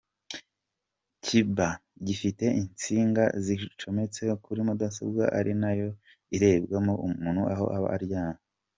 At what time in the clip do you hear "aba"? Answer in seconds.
7.77-7.87